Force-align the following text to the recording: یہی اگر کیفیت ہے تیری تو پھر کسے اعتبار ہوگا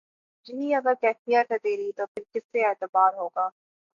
یہی 0.45 0.73
اگر 0.75 0.93
کیفیت 1.01 1.51
ہے 1.51 1.57
تیری 1.57 1.91
تو 1.97 2.05
پھر 2.05 2.23
کسے 2.33 2.65
اعتبار 2.65 3.13
ہوگا 3.13 3.47